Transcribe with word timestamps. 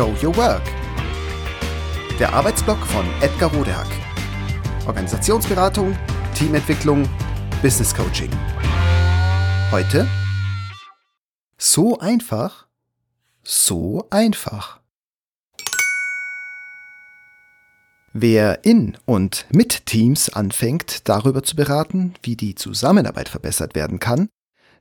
Show 0.00 0.14
Your 0.22 0.34
Work. 0.38 0.62
Der 2.18 2.32
Arbeitsblock 2.32 2.78
von 2.86 3.04
Edgar 3.20 3.52
Rodehack. 3.52 3.86
Organisationsberatung, 4.86 5.94
Teamentwicklung, 6.34 7.06
Business 7.60 7.94
Coaching. 7.94 8.30
Heute 9.70 10.08
so 11.58 11.98
einfach, 11.98 12.66
so 13.42 14.06
einfach. 14.08 14.80
Wer 18.14 18.64
in 18.64 18.96
und 19.04 19.44
mit 19.52 19.84
Teams 19.84 20.30
anfängt, 20.30 21.10
darüber 21.10 21.42
zu 21.42 21.56
beraten, 21.56 22.14
wie 22.22 22.36
die 22.36 22.54
Zusammenarbeit 22.54 23.28
verbessert 23.28 23.74
werden 23.74 23.98
kann, 23.98 24.30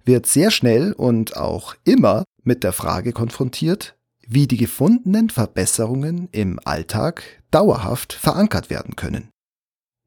wird 0.06 0.28
sehr 0.28 0.50
schnell 0.50 0.94
und 0.94 1.36
auch 1.36 1.76
immer 1.84 2.24
mit 2.44 2.64
der 2.64 2.72
Frage 2.72 3.12
konfrontiert, 3.12 3.99
wie 4.32 4.48
die 4.48 4.58
gefundenen 4.58 5.32
Verbesserungen 5.32 6.30
im 6.32 6.60
Alltag 6.64 7.24
dauerhaft 7.50 8.14
verankert 8.14 8.70
werden 8.70 8.96
können. 8.96 9.30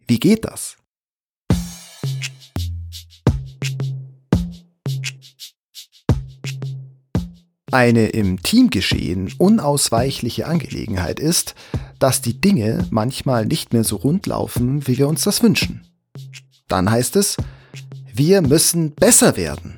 Wie 0.07 0.21
geht 0.21 0.45
das? 0.45 0.77
Eine 7.73 8.09
im 8.09 8.43
Teamgeschehen 8.43 9.33
unausweichliche 9.39 10.47
Angelegenheit 10.47 11.19
ist, 11.19 11.57
dass 11.99 12.21
die 12.21 12.41
Dinge 12.41 12.87
manchmal 12.91 13.47
nicht 13.47 13.73
mehr 13.73 13.83
so 13.83 13.97
rund 13.97 14.27
laufen, 14.27 14.87
wie 14.87 14.99
wir 14.99 15.09
uns 15.09 15.25
das 15.25 15.43
wünschen. 15.43 15.85
Dann 16.69 16.91
heißt 16.91 17.17
es, 17.17 17.39
wir 18.13 18.43
müssen 18.43 18.93
besser 18.93 19.37
werden. 19.37 19.72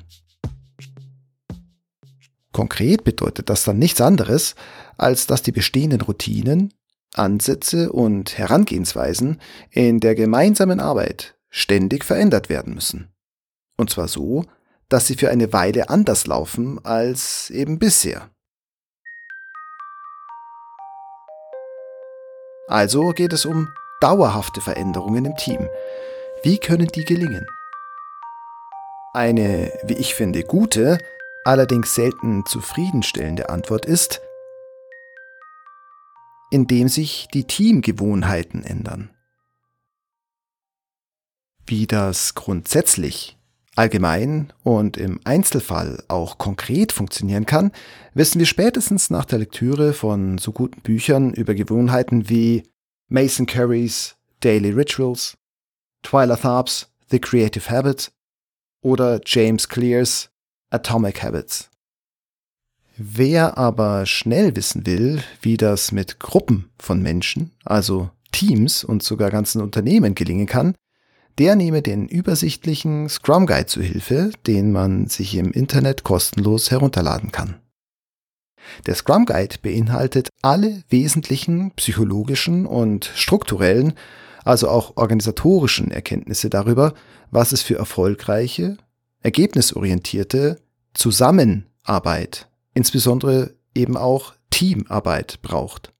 Konkret 2.55 3.03
bedeutet 3.03 3.49
das 3.49 3.65
dann 3.65 3.79
nichts 3.79 3.99
anderes, 3.99 4.55
als 4.95 5.27
dass 5.27 5.41
die 5.41 5.51
bestehenden 5.51 5.99
Routinen, 5.99 6.73
Ansätze 7.13 7.91
und 7.91 8.37
Herangehensweisen 8.37 9.41
in 9.71 9.99
der 9.99 10.15
gemeinsamen 10.15 10.79
Arbeit 10.79 11.35
ständig 11.49 12.05
verändert 12.05 12.47
werden 12.47 12.73
müssen. 12.73 13.13
Und 13.75 13.89
zwar 13.89 14.07
so, 14.07 14.45
dass 14.87 15.05
sie 15.05 15.15
für 15.15 15.29
eine 15.31 15.51
Weile 15.51 15.89
anders 15.89 16.27
laufen 16.27 16.79
als 16.85 17.49
eben 17.49 17.77
bisher. 17.77 18.29
Also 22.69 23.09
geht 23.09 23.33
es 23.33 23.45
um 23.45 23.67
dauerhafte 23.99 24.61
Veränderungen 24.61 25.25
im 25.25 25.35
Team. 25.35 25.67
Wie 26.41 26.57
können 26.57 26.87
die 26.87 27.03
gelingen? 27.03 27.45
Eine, 29.13 29.73
wie 29.83 29.95
ich 29.95 30.15
finde, 30.15 30.43
gute, 30.43 30.99
allerdings 31.45 31.95
selten 31.95 32.45
zufriedenstellende 32.45 33.49
Antwort 33.49 33.85
ist, 33.85 34.19
indem 36.51 36.89
sich 36.89 37.27
die 37.33 37.45
Teamgewohnheiten 37.45 38.63
ändern. 38.63 39.11
Wie 41.67 41.87
das 41.87 42.35
grundsätzlich, 42.35 43.37
allgemein 43.75 44.53
und 44.63 44.97
im 44.97 45.19
Einzelfall 45.23 46.03
auch 46.07 46.37
konkret 46.37 46.91
funktionieren 46.91 47.45
kann, 47.45 47.71
wissen 48.13 48.39
wir 48.39 48.45
spätestens 48.45 49.09
nach 49.09 49.25
der 49.25 49.39
Lektüre 49.39 49.93
von 49.93 50.37
so 50.37 50.51
guten 50.51 50.81
Büchern 50.81 51.33
über 51.33 51.53
Gewohnheiten 51.53 52.29
wie 52.29 52.63
Mason 53.07 53.45
Currys 53.45 54.15
Daily 54.39 54.71
Rituals, 54.71 55.37
Twyla 56.03 56.37
Tharps 56.37 56.91
The 57.09 57.19
Creative 57.19 57.69
Habit 57.69 58.11
oder 58.81 59.19
James 59.25 59.67
Clears 59.67 60.29
Atomic 60.69 61.23
Habits. 61.23 61.69
Wer 62.97 63.57
aber 63.57 64.05
schnell 64.05 64.55
wissen 64.55 64.85
will, 64.85 65.21
wie 65.41 65.57
das 65.57 65.91
mit 65.91 66.19
Gruppen 66.19 66.69
von 66.79 67.01
Menschen, 67.01 67.51
also 67.63 68.09
Teams 68.31 68.83
und 68.83 69.03
sogar 69.03 69.31
ganzen 69.31 69.61
Unternehmen 69.61 70.15
gelingen 70.15 70.47
kann, 70.47 70.75
der 71.37 71.55
nehme 71.55 71.81
den 71.81 72.07
übersichtlichen 72.07 73.09
Scrum 73.09 73.45
Guide 73.45 73.65
zu 73.65 73.81
Hilfe, 73.81 74.31
den 74.47 74.71
man 74.71 75.07
sich 75.07 75.35
im 75.35 75.51
Internet 75.51 76.03
kostenlos 76.03 76.71
herunterladen 76.71 77.31
kann. 77.31 77.55
Der 78.85 78.95
Scrum 78.95 79.25
Guide 79.25 79.57
beinhaltet 79.61 80.29
alle 80.41 80.83
wesentlichen 80.89 81.71
psychologischen 81.71 82.65
und 82.65 83.11
strukturellen, 83.15 83.93
also 84.43 84.69
auch 84.69 84.95
organisatorischen 84.95 85.91
Erkenntnisse 85.91 86.49
darüber, 86.49 86.93
was 87.31 87.51
es 87.51 87.61
für 87.61 87.75
erfolgreiche, 87.75 88.77
ergebnisorientierte 89.25 90.59
Zusammenarbeit, 90.93 92.47
insbesondere 92.75 93.55
eben 93.73 93.97
auch 93.97 94.35
Teamarbeit 94.51 95.41
braucht. 95.41 95.91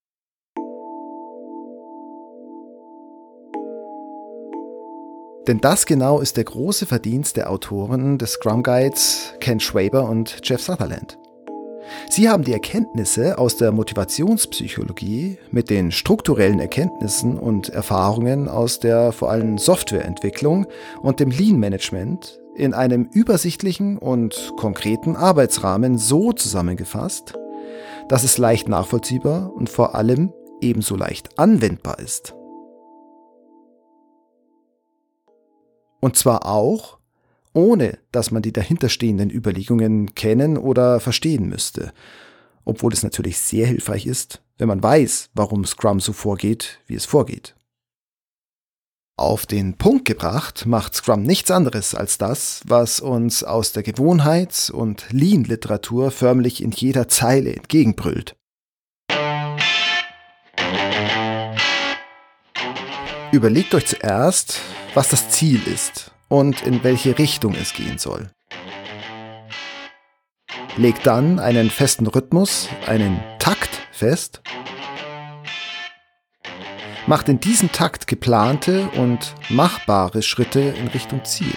Denn 5.48 5.60
das 5.60 5.88
genau 5.88 6.20
ist 6.20 6.38
der 6.38 6.44
große 6.44 6.86
Verdienst 6.86 7.36
der 7.38 7.50
Autoren 7.50 8.20
des 8.20 8.34
Scrum 8.34 8.62
Guides 8.62 9.34
Ken 9.40 9.60
Schwaber 9.60 10.08
und 10.08 10.42
Jeff 10.44 10.62
Sutherland. 10.62 11.18
Sie 12.12 12.30
haben 12.30 12.44
die 12.44 12.54
Erkenntnisse 12.54 13.40
aus 13.40 13.58
der 13.58 13.72
Motivationspsychologie 13.72 15.40
mit 15.50 15.72
den 15.72 15.92
strukturellen 15.92 16.60
Erkenntnissen 16.60 17.40
und 17.40 17.70
Erfahrungen 17.70 18.48
aus 18.48 18.80
der 18.80 19.12
vor 19.12 19.32
allem 19.32 19.58
Softwareentwicklung 19.58 20.68
und 21.02 21.20
dem 21.20 21.32
Lean 21.32 21.58
Management 21.58 22.40
in 22.56 22.74
einem 22.74 23.10
übersichtlichen 23.12 23.98
und 23.98 24.54
konkreten 24.58 25.16
Arbeitsrahmen 25.16 25.98
so 25.98 26.32
zusammengefasst, 26.34 27.34
dass 28.08 28.24
es 28.24 28.38
leicht 28.38 28.68
nachvollziehbar 28.70 29.54
und 29.54 29.70
vor 29.70 29.96
allem 29.96 30.34
ebenso 30.62 30.96
leicht 30.96 31.38
anwendbar 31.38 32.00
ist. 32.00 32.34
Und 36.00 36.16
zwar 36.16 36.46
auch, 36.46 37.00
ohne 37.54 37.98
dass 38.12 38.32
man 38.32 38.42
die 38.42 38.54
dahinterstehenden 38.54 39.30
Überlegungen 39.30 40.14
kennen 40.14 40.58
oder 40.58 41.00
verstehen 41.00 41.48
müsste, 41.50 41.94
obwohl 42.64 42.94
es 42.94 43.04
natürlich 43.04 43.40
sehr 43.40 43.66
hilfreich 43.66 44.06
ist, 44.06 44.42
wenn 44.58 44.68
man 44.68 44.84
weiß, 44.84 45.30
warum 45.34 45.66
Scrum 45.66 46.00
so 46.00 46.14
vorgeht, 46.14 46.80
wie 46.88 46.96
es 46.96 47.06
vorgeht. 47.06 47.56
Auf 49.18 49.46
den 49.46 49.78
Punkt 49.78 50.04
gebracht 50.04 50.66
macht 50.66 50.94
Scrum 50.94 51.24
nichts 51.24 51.50
anderes 51.50 51.96
als 51.96 52.18
das, 52.18 52.60
was 52.66 53.00
uns 53.00 53.46
aus 53.46 53.72
der 53.72 53.82
Gewohnheits- 53.82 54.70
und 54.70 55.06
Lean-Literatur 55.10 56.12
förmlich 56.12 56.62
in 56.62 56.72
jeder 56.72 57.08
Zeile 57.08 57.56
entgegenbrüllt. 57.56 58.36
Überlegt 63.32 63.74
euch 63.74 63.86
zuerst, 63.86 64.60
was 64.94 65.08
das 65.08 65.30
Ziel 65.30 65.62
ist 65.66 66.12
und 66.28 66.64
in 66.64 66.84
welche 66.84 67.18
Richtung 67.18 67.56
es 67.56 67.72
gehen 67.72 67.98
soll. 67.98 68.30
Legt 70.76 71.08
dann 71.08 71.40
einen 71.40 71.70
festen 71.70 72.08
Rhythmus, 72.08 72.68
einen 72.86 73.24
Takt 73.40 73.80
fest 73.94 74.42
macht 77.08 77.30
in 77.30 77.40
diesem 77.40 77.72
Takt 77.72 78.08
geplante 78.08 78.90
und 78.96 79.36
machbare 79.50 80.22
Schritte 80.24 80.60
in 80.60 80.88
Richtung 80.88 81.24
Ziel. 81.24 81.54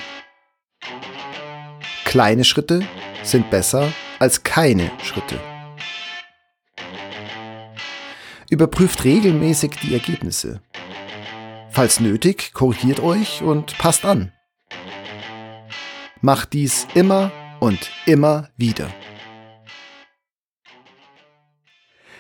Kleine 2.04 2.44
Schritte 2.44 2.82
sind 3.22 3.50
besser 3.50 3.92
als 4.19 4.42
keine 4.42 4.91
Schritte. 5.03 5.38
Überprüft 8.50 9.04
regelmäßig 9.04 9.72
die 9.82 9.92
Ergebnisse. 9.92 10.62
Falls 11.70 12.00
nötig, 12.00 12.53
korrigiert 12.54 13.00
euch 13.00 13.42
und 13.42 13.76
passt 13.78 14.04
an. 14.04 14.32
Macht 16.20 16.53
dies 16.54 16.87
immer 16.94 17.31
und 17.61 17.90
immer 18.06 18.49
wieder. 18.56 18.90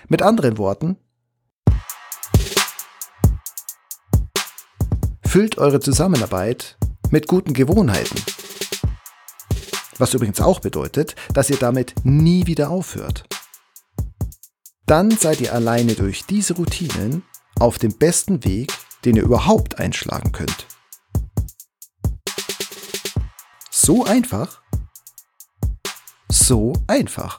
Mit 0.06 0.22
anderen 0.22 0.58
Worten, 0.58 0.96
Füllt 5.28 5.58
eure 5.58 5.78
Zusammenarbeit 5.78 6.78
mit 7.10 7.28
guten 7.28 7.52
Gewohnheiten. 7.52 8.18
Was 9.98 10.14
übrigens 10.14 10.40
auch 10.40 10.60
bedeutet, 10.60 11.16
dass 11.34 11.50
ihr 11.50 11.58
damit 11.58 11.94
nie 12.02 12.46
wieder 12.46 12.70
aufhört. 12.70 13.28
Dann 14.86 15.10
seid 15.10 15.42
ihr 15.42 15.52
alleine 15.52 15.92
durch 15.92 16.24
diese 16.24 16.54
Routinen 16.54 17.24
auf 17.60 17.76
dem 17.76 17.92
besten 17.98 18.42
Weg, 18.46 18.72
den 19.04 19.16
ihr 19.16 19.22
überhaupt 19.22 19.78
einschlagen 19.78 20.32
könnt. 20.32 20.66
So 23.70 24.06
einfach? 24.06 24.62
So 26.30 26.72
einfach. 26.86 27.38